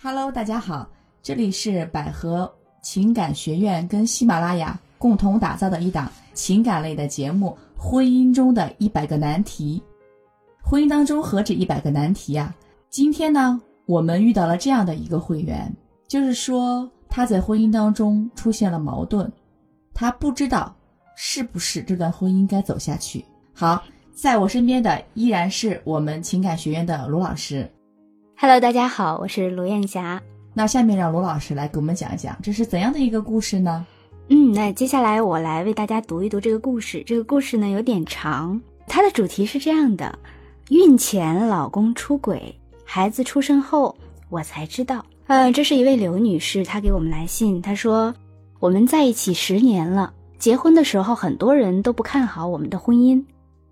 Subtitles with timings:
[0.00, 0.88] Hello，大家好，
[1.24, 2.48] 这里是百合
[2.80, 9.82] 情感学院跟喜马拉雅共同打造的一档情感类的节目《婚姻中的一百个难题》。
[10.64, 12.54] 婚姻当中何止一百个难题呀？
[12.88, 15.68] 今天呢，我们遇到了这样的一个会员，
[16.06, 19.28] 就是说他在婚姻当中出现了矛盾，
[19.92, 20.72] 他不知道
[21.16, 23.24] 是不是这段婚姻该走下去。
[23.52, 23.82] 好，
[24.14, 27.68] 在我身边的依然是我们情感学院的卢老师。
[28.40, 30.22] Hello，大家好，我是卢艳霞。
[30.54, 33.84] 那下面让卢老师来给我们讲一讲，这是怎样的一个故事呢？
[34.28, 37.02] 嗯，那接下来我来为大家读一读这个故事。
[37.04, 40.16] 这个故事呢有点长，它的主题是这样的：
[40.68, 43.92] 孕前老公出轨，孩子出生后
[44.28, 45.04] 我才知道。
[45.26, 48.14] 呃，这是一位刘女士，她给我们来信，她说
[48.60, 53.20] 我们在一起十年了，结婚的时候很多人都不看好我们的婚姻，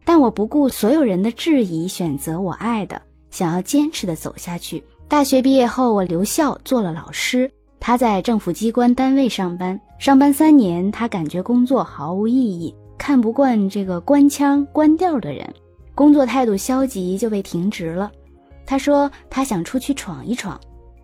[0.05, 3.01] 但我不顾所有人的质疑，选择我爱的。
[3.37, 4.83] 想要坚持的走下去。
[5.07, 7.51] 大学毕业后，我留校做了老师。
[7.79, 15.47] 他在政府机关单位上班，上班三年，他感觉工作毫无意义，看不惯这个官腔官调的人，
[15.95, 18.11] 工作态度消极，就被停职了。
[18.65, 20.59] 他说他想出去闯一闯，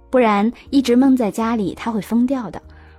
[0.08, 2.58] 不然一直闷在家里他会疯掉的。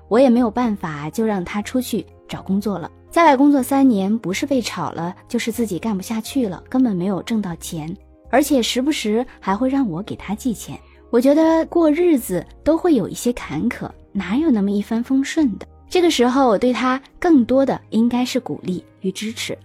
[0.09, 2.87] 我也没有办法，就让他出去找工作了。
[3.09, 7.91] 在外工作三年，不是被炒了，就是自己干不下去了，根本没有挣到钱。
[8.33, 10.75] 而且时不时还会让我给他寄钱，
[11.11, 15.67] 我觉得过日子都会有一些坎坷，哪有那么一帆风顺的？
[15.87, 19.55] 这个时候，我对他更多的应该是鼓励与支持，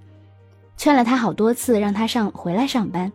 [0.77, 3.11] 劝了他好多次，让他上回来上班，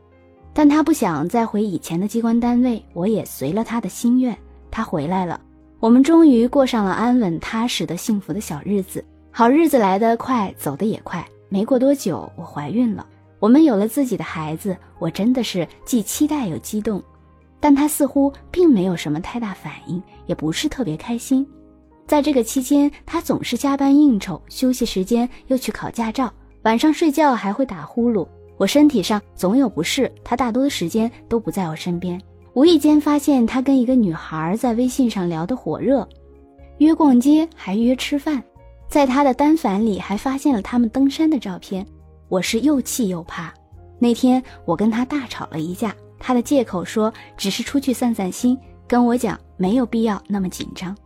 [0.56, 4.36] 但他不想再回以前的机关单位，我也随了他的心愿，
[4.72, 5.40] 他回来了，
[5.80, 9.06] 我们终于过上了安稳踏实的幸福的小日子。
[9.30, 13.06] 好日子来得快，走得也快，没过多久，我怀孕了。
[13.44, 17.04] 我们有了自己的孩子，我真的是既期待又激动，
[17.60, 21.46] 但他似乎并没有什么太大反应，也不是特别开心。
[22.08, 26.32] 在这个期间，他总是加班应酬，休息时间又去考驾照，
[26.62, 28.26] 晚上睡觉还会打呼噜。
[28.56, 32.18] 我身体上总有不适，他大多的时间都不在我身边。
[32.54, 36.08] 无意间发现他跟一个女孩在微信上聊得火热，
[36.78, 38.42] 约逛街，还约吃饭，
[38.88, 41.86] 在他的单反里还发现了他们登山的照片。
[42.34, 43.54] 我是又气又怕。
[44.00, 48.58] 那天我跟他大吵了一架，他的借口说只是出去散散心，
[48.88, 50.98] 跟我讲没有必要那么紧张。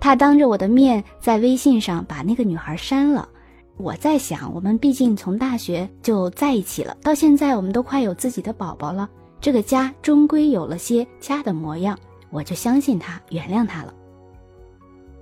[0.00, 3.28] 他当着我的面在微信上把那个女孩删了。
[3.76, 9.06] 我在想，我们毕竟从大学就在一起了，到现在我们都快有自己的宝宝了，
[9.42, 11.98] 这个家终归有了些家的模样，
[12.30, 13.92] 我就相信他，原谅他了。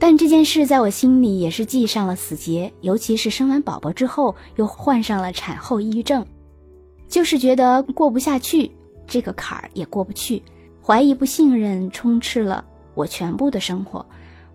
[0.06, 6.22] 但这件事在我心里也是记上了死结，尤其是生完宝宝之后，又患上了产后抑郁症，
[7.08, 8.70] 就是觉得过不下去，
[9.06, 10.42] 这个坎儿也过不去，
[10.82, 14.04] 怀疑、不信任充斥了我全部的生活。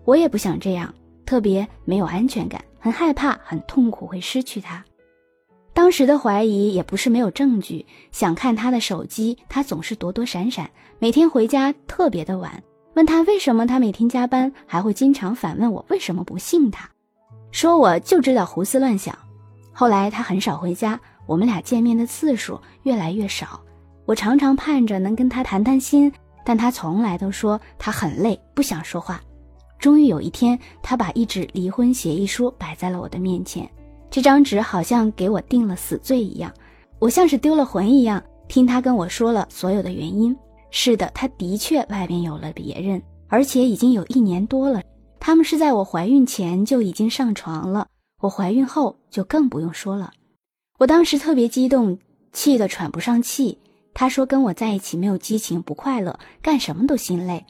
[0.04, 0.94] 我也不想这样，
[1.26, 4.84] 特别没有安全感，很害怕，很痛苦，会失去他。
[5.72, 12.62] 当时的怀疑也不是没有证据，想看他的手机，他总是躲躲闪闪，每天回家特别的晚。
[12.94, 16.88] 问他为什么他每天加班，还会经常反问我为什么不信他，
[17.52, 19.16] 说我就知道胡思乱想。
[19.72, 23.60] 后来他很少回家，我们俩见面的次数越来越少。
[24.06, 26.12] 我常常盼着能跟他谈谈心，
[26.44, 29.20] 但他从来都说他很累，不想说话。
[29.78, 33.70] 终于有一天，他把一纸离婚协议书摆在了我的面前，
[34.10, 36.52] 这张纸好像给我定了死罪一样，
[36.98, 40.36] 我像是丢了魂一样，听他跟我说了所有的原因。
[40.70, 44.82] 是的，他的确外边有了别人，而且已经有一年多了。
[45.18, 47.86] 他们是在我怀孕前就已经上床了，
[48.22, 50.12] 我怀孕后就更不用说了。
[50.78, 51.98] 我当时特别激动，
[52.32, 53.58] 气得喘不上气。
[53.92, 57.44] 他说跟我在一起没有激情，不快乐，干什么都心累，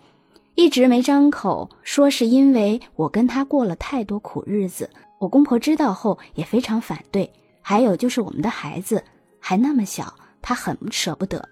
[0.54, 4.88] 一直没张口说，是因为我跟他过了太多苦日子。
[5.20, 9.04] 我公婆知道后也非常反对，还有就是我们的孩子
[9.38, 11.47] 还那么小，他很舍不得。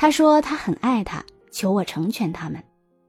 [0.00, 2.62] 他说他很爱他，求我成全他们，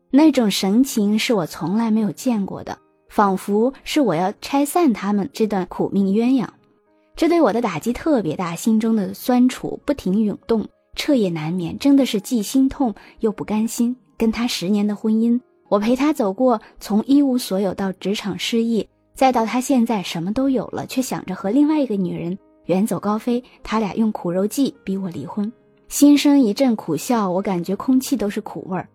[0.10, 2.80] 那种神情是我从来没有见过的，
[3.10, 6.48] 仿佛是我要拆散他们这段苦命鸳鸯。
[7.16, 13.96] 这对我的打击特别大，心中的酸楚不停涌动，彻夜难眠，真的是既心痛又不甘心。
[14.18, 22.36] 跟他十年的婚姻，我陪他走过从一无所有到职场失意，再到他现在什么都有了，却想着和另外一个女人
[22.66, 23.44] 远走高飞。
[23.62, 25.52] 他俩用苦肉计逼我离婚。
[25.90, 28.88] 心生一阵苦笑，我感觉空气都是苦味儿，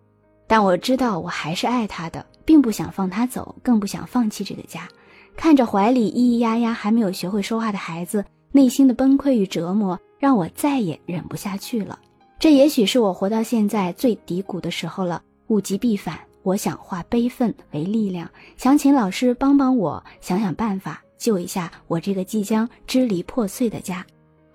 [0.47, 4.87] 但我知道我还是爱他的，并不想放他走，更不想放弃这个家。
[5.35, 11.99] 看着怀里咿咿呀呀还没有学会说话的孩子，内心的崩溃与折磨让我再也忍不下去了。
[12.39, 15.21] 这也许是我活到现在最低谷的时候了。
[15.47, 16.17] 物极必反。
[16.43, 24.05] 我想化悲愤为力量，想请老师帮帮我，想想办法救一下我这个即将支离破碎的家。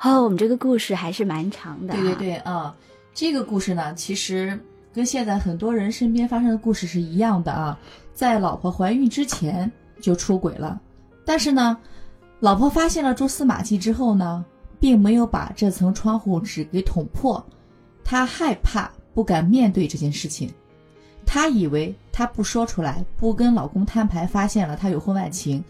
[0.03, 1.95] 哦，我们这个故事还是蛮长的。
[1.95, 2.75] 对对对啊，
[3.13, 4.59] 这个故事呢，其实
[4.95, 7.79] 跟现在很多人身边发生的故事是一样的啊。
[8.15, 9.71] 在老婆怀孕之前
[10.01, 10.81] 就出轨了，
[11.25, 11.77] 但是呢，
[12.39, 14.45] 老婆发现了蛛丝马迹之后呢，
[14.79, 17.45] 并没有把这层窗户纸给捅破，
[18.03, 20.51] 她害怕，不敢面对这件事情。
[21.27, 25.63] 她以为她不说出来，不跟老公摊牌，发现了他有婚外情，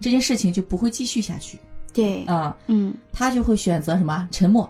[0.00, 1.58] 这件事情就不会继续下去。
[1.94, 4.28] 对，啊，嗯，他就会选择什么？
[4.30, 4.68] 沉默。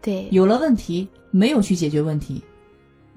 [0.00, 2.42] 对，有了问题没有去解决问题，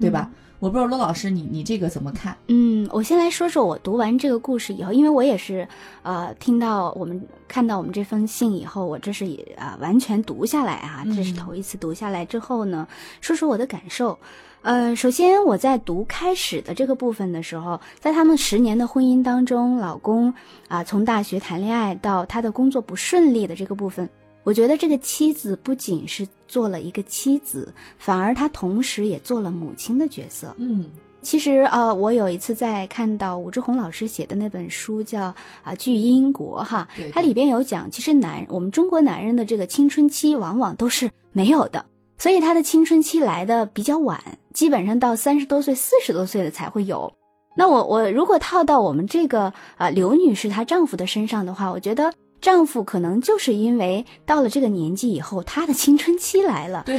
[0.00, 0.30] 对吧？
[0.60, 2.36] 我不知道罗老师，你你这个怎么看？
[2.48, 5.66] 嗯，我先来说说我读完这个故事以后，因为我也是，
[6.02, 9.24] 呃，听到我们看到我们这封信以后，我这是
[9.56, 12.88] 啊完全读下来啊，这是头一次读下来之后呢，
[13.20, 14.18] 说说我的感受。
[14.62, 20.34] 呃，首先我在读开始的这个部分的时候，在他们十年的婚姻当中，老公
[20.66, 24.08] 啊从大学谈恋爱到他的工作不顺利的这个部分。
[24.48, 30.54] 我觉得这个妻子不仅是做了一个妻子，反而她同时也做了母亲的角色。
[30.56, 30.86] 嗯，
[31.20, 35.24] 其实呃，我有一次在看到武志红老师写的那本书叫
[35.62, 41.84] 啊《巨婴国》哈，它里边有讲，其实男我们中国男人的这个青春期往往都是没有的，
[42.16, 44.18] 所以他的青春期来的比较晚，
[44.54, 47.12] 基本上到三十多岁、四十多岁的才会有。
[47.54, 52.10] 那我我如果套到我们这个啊刘女士她丈夫的身上的话，我觉得。
[52.40, 56.98] 丈夫可能就是因为到了这个年纪以后，他的青春期来了，对，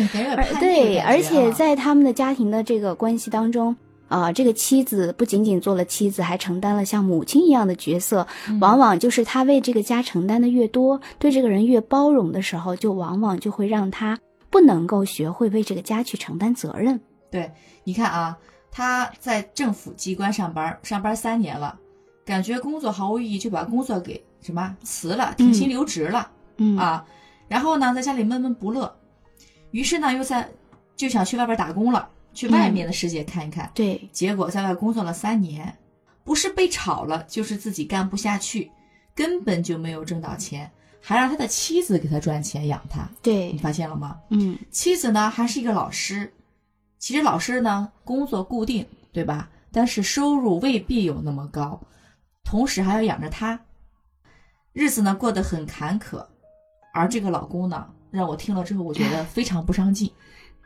[0.59, 3.75] 对，而且在他们的家庭的这个关系当中，
[4.09, 8.27] 啊，这个妻子不仅仅做了妻子，还承担了像母亲一样的角色。
[8.59, 14.19] 往往就是他为这个家承担的越多，对这个人越包容的时候，就往往就会让他
[14.49, 16.99] 不能够学会为这个家去承担责任。
[17.31, 17.49] 对，
[17.85, 18.37] 你看啊，
[18.71, 21.79] 他在政府机关上班，上班三年了，
[22.25, 24.21] 感觉工作毫无意义，就把工作给。
[24.41, 27.05] 什么辞了，停薪留职了，嗯啊，
[27.47, 28.93] 然后呢，在家里闷闷不乐，
[29.71, 30.49] 于是呢，又在
[30.95, 33.69] 就想去外边打工了，去外面的世界看一看。
[33.73, 35.77] 对，结果在外工作了三年，
[36.23, 38.71] 不是被炒了，就是自己干不下去，
[39.15, 40.69] 根本就没有挣到钱，
[41.01, 43.09] 还让他的妻子给他赚钱养他。
[43.21, 44.17] 对，你发现了吗？
[44.29, 46.31] 嗯，妻子呢还是一个老师，
[46.97, 49.49] 其实老师呢工作固定，对吧？
[49.71, 51.79] 但是收入未必有那么高，
[52.43, 53.59] 同时还要养着他。
[54.79, 56.25] 日子呢过得很坎坷，
[56.93, 60.09] 而这个老公呢，让我听了之后，我觉得 非常不上进。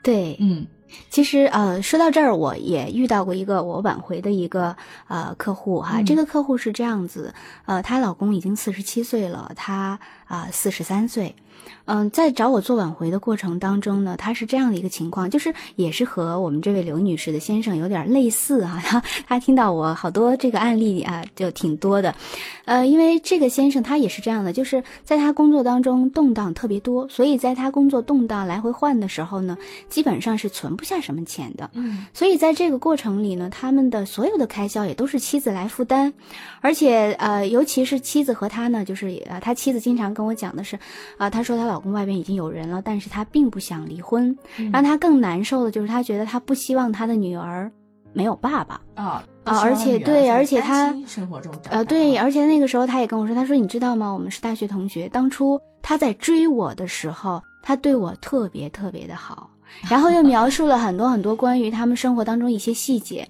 [0.04, 0.68] 对，嗯，
[1.10, 4.77] 其实呃，说到这儿，我也遇到过一个我挽回的一个
[5.07, 6.04] 呃客户哈。
[6.04, 7.33] 这个客户是这样子，
[7.65, 11.36] 呃，她老公已经四十七岁了，她啊四十三岁。
[11.85, 18.81] 嗯，在找我做挽回的过程当中呢，他是这样的一个情况，就是也是和我们这位刘女士的先生有点类似啊。
[18.85, 22.15] 他 他听到我好多这个案例啊，就挺多的。
[22.63, 29.57] 呃，因为这个先生他也是这样的，就是在他工作当中动荡特别多，所以在他工作动荡来回换的时候呢，
[29.89, 31.69] 基本上是存不下什么钱的。
[31.73, 36.13] 嗯，所以在这个过程里呢，他们的所有的开销也都是妻子来负担，
[36.61, 40.79] 而且呃，尤其是妻子和他呢，就是呃，他妻子经常跟我讲的是，
[41.17, 41.79] 啊，他说她老。
[41.79, 44.33] 公外边已经有人了，但是她并不想离婚。
[44.71, 47.69] 让她更难受的就是，她觉得她不希望她的女儿
[48.13, 49.59] 没有爸爸啊啊！
[49.59, 54.13] 而且对，而且她生活中呃对，而且那个时候她也跟我说，她说你知道吗？
[54.13, 59.50] 我们是大学同学，当初他在追我的时候，他对我特别特别的好，
[59.89, 63.27] 然后又描述了很多很多关于他们生活当中一些细节。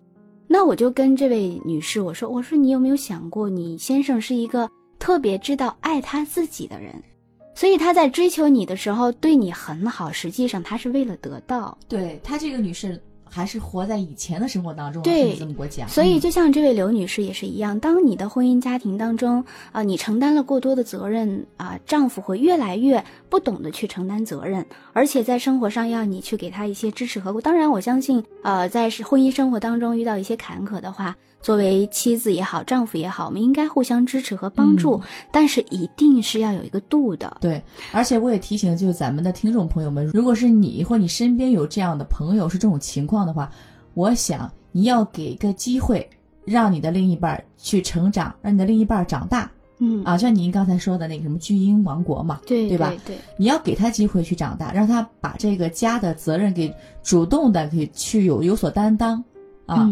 [0.48, 6.93] 那我就跟这位女士我说，我说你有没有想过，你先生是一个特别知道爱他自己的人？
[7.55, 11.77] 所以他在追求你的时候对你很好，实际上他是为了得到。
[11.88, 13.01] 对他这个女士
[13.34, 15.90] 还是活在以前的生活当中，对，这么给我讲。
[15.90, 24.63] 所以就像这位刘女士也是一样，当你的婚姻家庭当中啊，你承担了过多的责任啊，丈夫会越来越不懂得去承担责任，
[24.94, 31.16] 而且在生活上要你去给他一些支持和当然，我相信呃，在婚姻生活当中遇到一些坎坷的话。
[31.42, 37.36] 作为妻子也好，丈夫也好，我们应该互相支持和帮助，但是一定是要有一个度的。
[37.42, 37.62] 对，
[37.92, 43.51] 而且我也提醒，就是咱们的听众朋友们，如果是你或你身边有这样的朋友是这种情况的话，
[43.94, 46.10] 我想你要给个机会，
[46.46, 49.50] 让你的另一半去成长，让你的另一半长大。
[49.80, 52.94] 嗯啊，像您刚才说的那个什么巨婴王国嘛，对对吧？
[53.06, 59.22] 对，你要给他机会去长大，让他把这个家的责任给主动的给去有有所担当
[59.65, 59.89] 啊。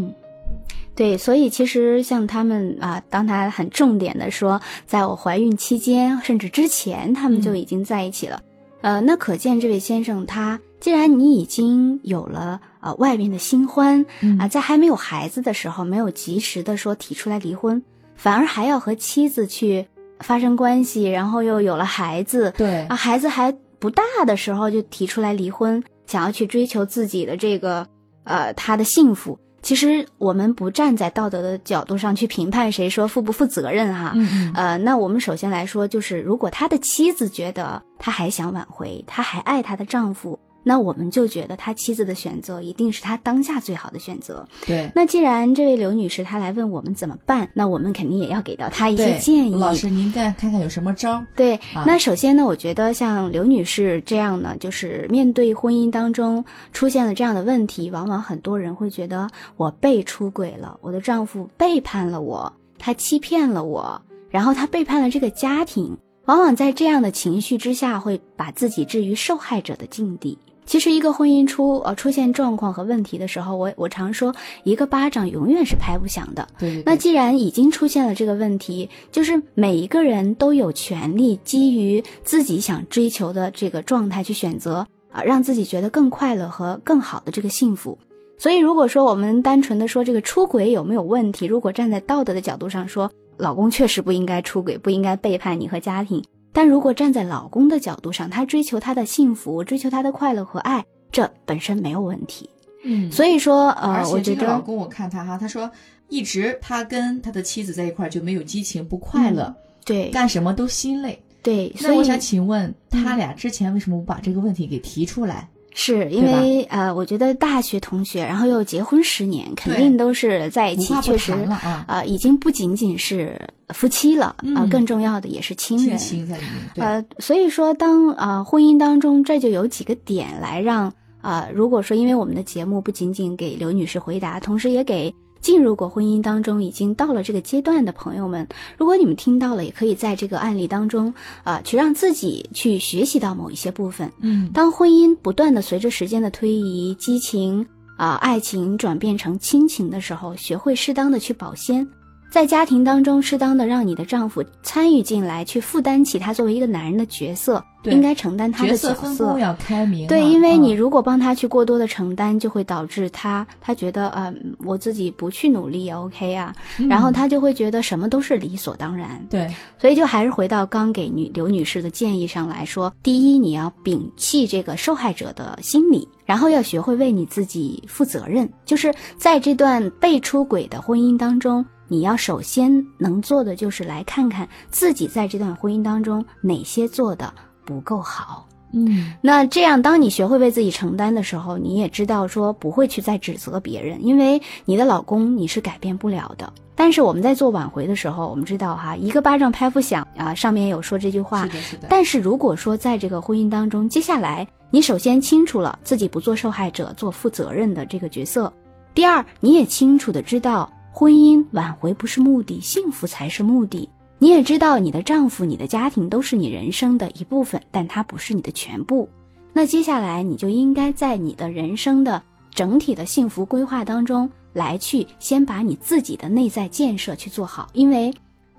[0.96, 8.42] 对，所以其实像他们啊，当他很重点的说，在我怀孕期间，甚至之前，他们就已经在一起了。
[8.82, 17.82] 呃，那可见这位先生他既然你已经有了呃外面的新欢嗯啊，在还没有孩子的时候，没有及时的说提出来离婚，
[18.16, 19.86] 反而还要和妻子去
[20.20, 27.86] 发生关系，然后又有了孩子，对啊，孩子还不大的时候就提出来离婚，想要去追求自己的这个
[28.24, 29.38] 呃他的幸福。
[29.62, 34.54] 其实我们不站在道德的角度上去评判谁说负不负责任哈，嗯嗯。
[34.56, 44.48] 呃，那我们首先来说，就是如果他的妻子觉得他还想挽回，他还爱他的丈夫，那我们就觉得他妻子的选择一定是他当下最好的选择。
[44.66, 49.56] 对那既然这位刘女士她来问我们怎么办，那我们肯定也要给到她一些，建议。
[49.56, 51.28] 老师您再看看有什么招儿？
[51.36, 70.38] 对，啊那首先呢，我觉得像刘女士这样呢，就是面对婚姻当中出现了这样的问题，往往很多人会觉得我被出轨了，我的丈夫背叛了我，他欺骗了我，然后他背叛了这个家庭，往往在这样的情绪之下，会把自己置于受害者的境地。
[70.72, 76.48] 其实，一个婚姻出呃出现状况和问题的时候，我我常说，一个巴掌永远是拍不响的。
[76.58, 87.98] 对对对，那既然已经出现了这个问题，就是每一个人都有权利基于自己想追求的这个状态去选择啊，让自己觉得更快乐和更好的这个幸福。
[88.38, 96.24] 所以，如果说我们单纯的说这个出轨有没有问题，如果站在道德的角度上说，老公确实不应该出轨，不应该背叛你和家庭。
[96.54, 102.50] 但如果站在老公的角度上，他追求他的幸福，追求他的快乐和爱，这本身没有问题。
[102.84, 105.70] 嗯，所以说，呃，我觉得老公，我看他哈，他说
[106.10, 109.54] 一直他跟他的妻子在一块儿就没有激情，不快乐，
[109.86, 111.22] 对干什么都心累。
[111.44, 115.48] 对，嗯所以那我想请问，他俩之前为什么不把这个问题给提出来？
[115.74, 123.40] 是因为呃，我觉得大学同学，然后又结婚十年，肯定都是在一起，确实啊，呃，已经不仅仅是
[123.74, 125.98] 夫妻了啊、嗯更重要的也是亲亲人。
[125.98, 126.44] 情在里
[126.76, 126.86] 面。
[126.86, 138.48] 呃，所以说当呃婚姻当中，这就有几个点来让呃，如果说因为我们的节目不仅仅给刘女士回答，同时也给进入过婚姻当中已经到了这个阶段的朋友们，
[138.78, 141.14] 如果你们听到了，也可以在这个案例当中
[141.44, 144.12] 啊、呃去让自己去学习到某一些部分。
[144.20, 147.66] 嗯，当婚姻不断的随着时间的推移，激情
[147.98, 151.88] 啊、爱情转变成亲情的时候，学会适当的去保鲜，
[152.32, 159.02] 在家庭当中适当的让你的丈夫参与进来，去负担起他作为一个男人的角色，应该承担他的角色角色。
[159.02, 160.08] 分工要开明啊。
[160.08, 164.34] 对，因为你嗯如果帮他去过多的承担，就会导致他他觉得呃
[164.64, 166.56] 我自己不去努力也 OK 啊，
[166.90, 169.22] 然后嗯他就会觉得什么都是理所当然。
[169.30, 178.50] 对所以就还是回到刚给女刘女士的建议上来说，第一，你要摒弃这个受害者的心理，然后要学会为你自己负责任。
[178.66, 187.34] 就是在这段被出轨的婚姻当中，你要首先能做的就是来看看自己在这段婚姻当中哪些做的
[187.66, 188.48] 不够好。
[188.72, 196.54] 嗯那这样，当你学会为自己承担的时候，你也知道说不会去再指责别人，因为你的老公你是改变不了的。
[196.76, 201.50] 但是我们在做挽回的时候，我们知道哈，一个巴掌拍不响啊，上面有说这句话是。
[201.50, 201.88] 的，是的。
[201.90, 208.50] 但是如果说在这个婚姻当中，接下来你首先清楚了自己不做受害者，做负责任的这个角色；
[208.94, 213.90] 第二，你也清楚的知道婚姻挽回不是目的，幸福才是目的。
[214.20, 219.10] 你也知道你的丈夫、你的家庭都是你人生的一部分，但它不是你的全部。
[219.54, 222.22] 那接下来你就应该在你的人生的
[222.54, 228.14] 整体的幸福规划当中来去先把你自己的内在建设去做好，因为。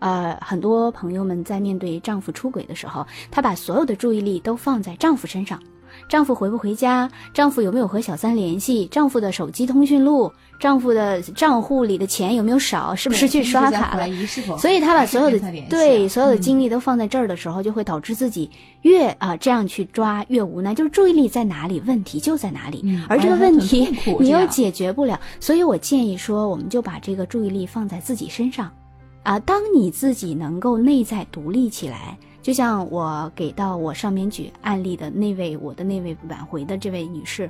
[0.05, 5.63] 呃，很多朋友们在面对丈夫出轨的时候，她把所有的注意力都放在丈夫身上，
[6.09, 14.07] 丈夫回不回家，丈夫有没有和小三联系，丈夫的手机通讯录，丈夫的账户里的钱有没有少，是不是去刷卡了？
[14.59, 15.39] 所以她把所有的
[15.71, 18.51] 对所有的精力，都放在这儿的时候，就会导致自己
[18.83, 23.89] 越啊、这样去抓越无奈，就是注意力在哪里，问题就在哪里，嗯而这个问题
[24.21, 28.71] 你又解决不了，所以我建议说，我们就把这个注意力放在自己身上。
[29.23, 37.49] 啊，当你自己能够内在独立起来，就像我给到我上面举案例的那位我的那位挽回的这位女士，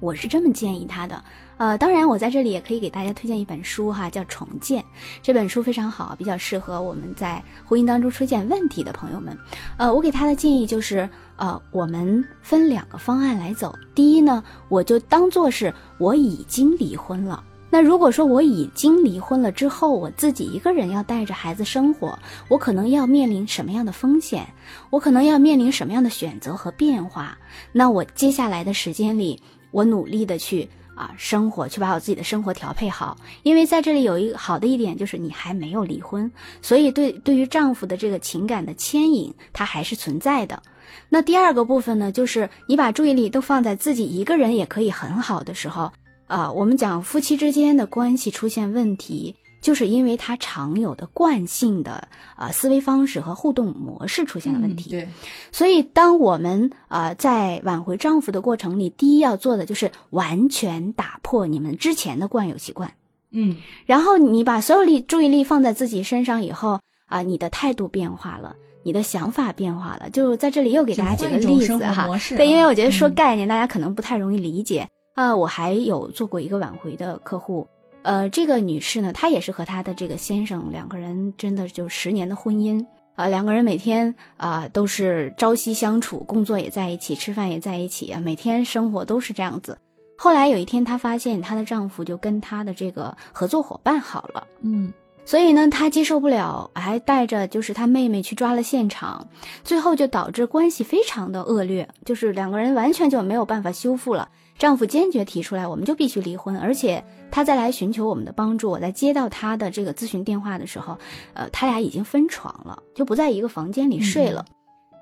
[0.00, 1.22] 我是这么建议她的。
[1.58, 4.82] 呃，当然我在这里也可以给大家推荐一本书哈，叫《重建》。
[5.22, 9.36] 这本书非常好，比较适合我们在婚姻当中出现问题的朋友们。
[9.76, 11.06] 呃，我给她的建议就是，
[11.36, 13.74] 呃，我们分两个方案来走。
[13.94, 17.44] 第一呢，我就当做是我已经离婚了。
[17.72, 24.44] 那如果说我已经离婚了之后，我自己一个人要带着孩子生活，我可能要面临什么样的风险？
[24.90, 27.38] 我可能要面临什么样的选择和变化？
[27.70, 33.16] 那我接下来的时间里，我努力的去啊生活，去把我自己的生活调配好。
[33.44, 40.60] 因为在这里有一个好的一点，就是你还没有离婚，所以对对于丈夫的这个情感的牵引，它还是存在的。
[41.08, 45.90] 那第二个部分呢，就是你把注意力都放在自己一个人也可以很好的时候，
[46.30, 49.34] 啊，我们讲夫妻之间的关系出现问题。
[49.62, 55.06] 就是因为他常有的惯性的啊思维方式和互动模式出现了问题，对，
[55.52, 62.90] 所以当我们啊在挽回丈夫的过程里，第一要做的就是完全打破你们之前的惯有习惯，
[63.32, 73.10] 嗯，然后你把所有力注意力放在自己身上以后啊，你的态度变化了，你的想法变化了，就在这里又给大家举个例子哈，对，因为我觉得说？
[73.10, 77.66] 概念大家可能不太容易理解啊，我还有做过一个挽回的客户。
[78.02, 82.82] 呃，这个女士呢，她也是和她的这个先生两个人真的就十年的婚姻
[83.14, 89.76] 啊，两个人每天啊都是朝夕相处，工作也在一起，吃饭也在一起啊，每天生活都是这样子。
[90.16, 94.90] 后来有一天，她发现她的丈夫就跟她的这个合作伙伴好了，嗯，
[95.26, 99.28] 所以呢，她接受不了，还带着就是她妹妹去抓了现场，
[99.62, 104.28] 最后就导致关系非常的恶劣，就是两个人完全就没有办法修复了。
[104.60, 108.70] 丈夫坚决提出来，我们就必须离婚，而且他再来寻求我们的帮助。
[108.70, 110.98] 我在接到他的这个咨询电话的时候，
[111.32, 114.44] 呃，他俩已经分床了，就不在一个房间里睡了。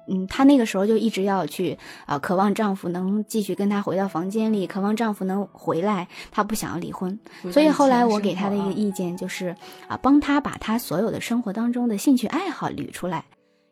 [0.08, 7.18] 嗯，她那个时候就一直要去啊，渴望丈夫能继续跟她回到房间里，渴望丈夫能回来，她不想要离婚。
[7.50, 9.56] 所以后来我给她的一个意见就是
[9.88, 13.24] 啊，帮她把她所有的生活当中的兴趣爱好捋出来，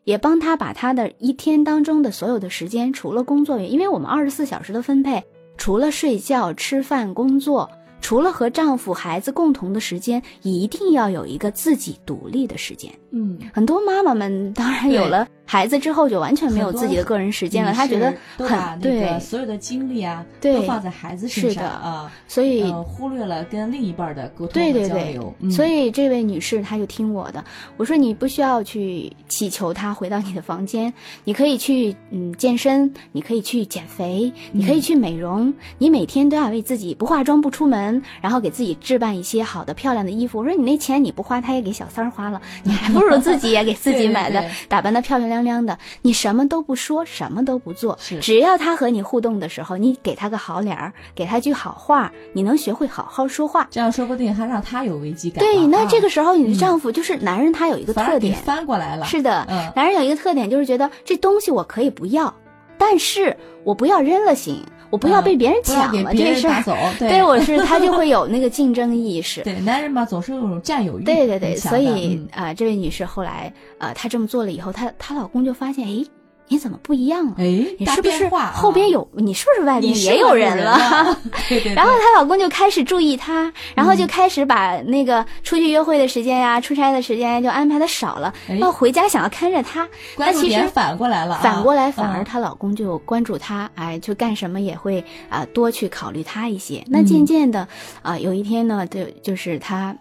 [0.03, 5.23] 也帮他把他的一天当中的所有的时间，除了工作，因为我们二十四小时的分配。
[5.57, 12.93] 除了睡觉、吃饭、工作，除了和丈夫、孩子共同的时间，一定要有一个自己独立的时间。
[13.11, 15.27] 嗯，很多妈妈们当然有了。
[15.49, 25.33] 孩子之后就完全没有自己的个人时间了，他觉得很对所有的精力啊，都放在孩子身上啊，所以忽略了跟另一半的沟通和交流。
[25.49, 27.41] 所以这位女士她就听我的，
[27.77, 40.39] 我说你不需要去祈求他回到你的房间，你可以去嗯健身，你可以去减肥，你可以去美容，你每天都要为自己不化妆不出门，然后给自己置办一些好的漂亮的衣服。
[40.39, 45.36] 我说你那钱你不花，他也给小三儿花了，你还不如自己也给自己买的打扮的漂漂亮。
[45.43, 55.39] 亮亮的，你什么都不说，什么都不做，只要他和你互动的时候，你给他个好脸儿，给他句好话，你能学会好好说话，这样说不定还让他有危机感。
[55.39, 59.05] 对，那这个时候你的丈夫就是男人，他有一个特点，翻过来了。
[59.05, 59.45] 是的，
[59.75, 62.33] 男人有一个特点，就是觉得这东西我可以不要，
[62.77, 64.63] 但是我不要扔了行。
[64.89, 66.63] 我不要被别人抢了这事儿，
[66.97, 69.41] 对我是他就会有那个竞争意识。
[69.43, 71.03] 对，男人嘛总是有种占有欲。
[71.03, 76.05] 对对对，所以啊，这位女士后来啊，她这么做了以后，她她老公就发现，哎。
[76.49, 77.33] 你怎么不一样了？
[77.37, 77.43] 哎，
[77.77, 79.07] 你是不是后边有？
[79.13, 81.17] 你是不是外边也有人了？
[81.49, 81.73] 对对。
[81.73, 89.87] 然后她老公就开始注意她，然后就开始把那个出去约会的时间呀、出差的时间就安排的少了，然后回家想要看着她。
[90.17, 96.83] 那其实反过来了，反过来反而她老公就关注她，哎，就干什么也会啊多去考虑她一些。
[96.87, 97.67] 那渐渐的
[98.01, 99.95] 啊，有一天呢，就就是她。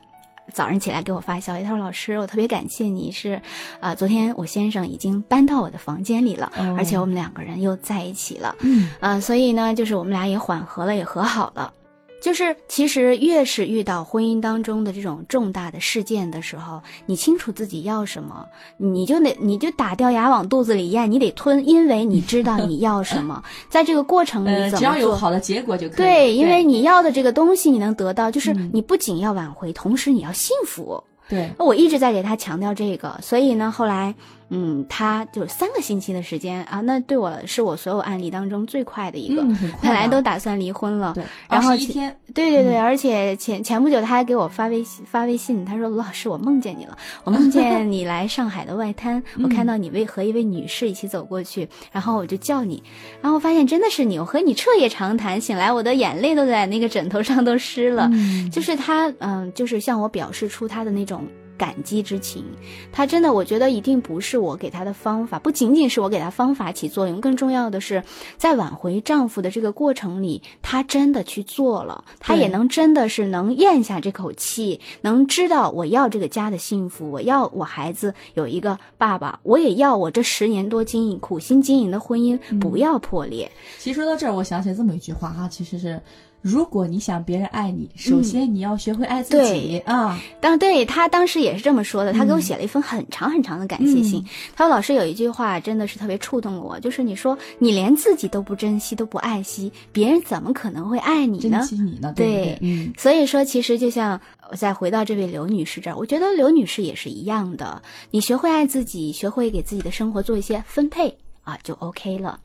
[0.52, 3.40] 早上起来给我发消息，他说：“老师，我特别感谢你，是，
[3.80, 11.72] 啊，昨天我先生已经搬到我的房间里了，而且我们两个人又在一起了，嗯，啊，所以呢，就是我们俩也缓和了，也和好了。”
[12.20, 18.46] 就是，其实越是遇到婚姻当中的这种重大的事件的时候，你清楚自己要什么，
[18.78, 25.96] 你就得你就打掉牙往肚子里咽，你得吞，因为你知道你要什么， 在这个过程里，只要有好的结果就可以。
[25.96, 31.02] 对，因为你要的这个东西你能得到，就是你不仅要挽回，同时你要幸福。
[31.28, 34.14] 对，我一直在给他强调这个，所以呢，后来。
[34.48, 39.42] 嗯，他就三个星期的时间啊，那对我是我所有案例当中最快的一个。
[39.82, 52.80] 本来都打算离婚了，对，然后一天，对对对，而且前前不久他还给我发微信发微信，他说卢老师，我梦见你了，我梦见 你来上海的外滩，我看到你为和一位女士一起走过去，然后我就叫你，
[53.20, 58.08] 然后发现真的是你，我和你彻夜长谈，醒来我的眼泪都在那个枕头上都湿了，
[58.52, 61.15] 就是他，嗯，就是向我表示出他的那种。
[61.56, 62.44] 感激之情，
[62.92, 68.02] 他真的，我觉得一定不是我给他的方法，不仅仅是我给他方法起作用，更重要的是，
[68.36, 83.50] 在挽回丈夫的这个过程里，她真的去做了，她也能真的是能咽下这口气，能知道我要这个家的幸福，我要我孩子有一个爸爸，我也要我这十年多经营苦心经营的婚姻不要破裂。
[83.78, 86.00] 其实说到这儿，我想起这么一句话哈，其实是。
[86.40, 90.16] 如果你想别人爱你，首先你要学会爱自己啊。
[90.40, 94.24] 当对他当时也是这么说的，他给我写了一封很长很长的感谢信。
[94.54, 101.58] 他说：“老师有一句话真的是特别触动我，就是你说你连自己都不珍惜，都不爱惜，别人怎么可能会爱你呢？
[101.58, 102.12] 珍惜你呢？
[102.14, 102.92] 对，嗯。
[102.96, 104.20] 所以说，其实就像
[104.50, 107.82] 我再回到这位刘女士这儿，我觉得刘女士也是一样的。
[108.12, 111.16] 你学会爱自己，学会给自己的生活做一些分配
[111.46, 112.38] 啊，就 OK 了。”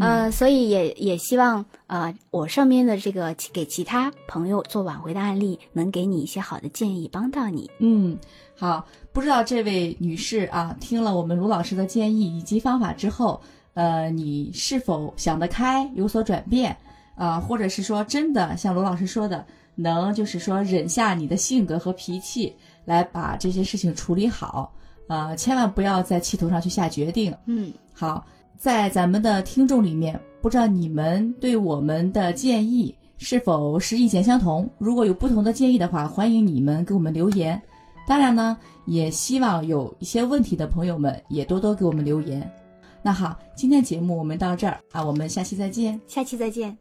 [0.00, 7.70] 呃，所以也也希望呃，我上面的这个给其他朋友做挽回的案例，能给你一些好的建议，帮到你。
[7.78, 8.18] 嗯，
[8.56, 13.40] 好，不知道这位女士啊，听了我们卢老师的建议以及方法之后，
[13.74, 16.74] 呃，你是否想得开，有所转变
[17.14, 17.38] 啊？
[17.38, 22.54] 或者是说，真的像卢老师说的，能就是说忍下你的性格和脾气，
[22.86, 24.72] 来把这些事情处理好
[25.14, 25.34] 啊？
[25.36, 27.34] 千万不要在气头上去下决定。
[27.46, 28.24] 嗯，好。
[28.56, 34.68] 在咱们的听众里面，不知道你们对我们的建议是否是意见相同？
[34.76, 37.58] 如果有不同的建议的话，欢迎你们给我们留言。
[38.06, 42.52] 当然呢，也希望有一些问题的朋友们也多多给我们留言。
[43.00, 45.98] 那好，今天节目我们到这儿啊，我们下期再见。
[46.06, 46.76] 下期再见。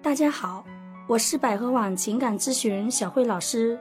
[0.00, 0.64] 大家好，
[1.06, 3.78] 我是百合网情感咨询小慧老师。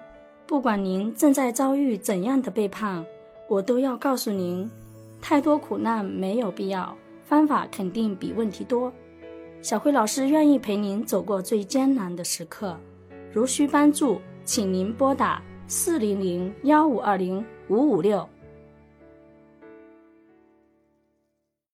[0.50, 3.06] 不管您正在遭遇怎样的背叛，
[3.48, 4.68] 我都要告诉您。
[5.22, 8.92] 太多苦难没有必要，方法肯定比问题多。
[9.62, 12.76] 小慧老师愿意陪您走过最艰难的时刻，
[13.32, 18.28] 如需帮助，请您拨打四零零幺五二零五五六。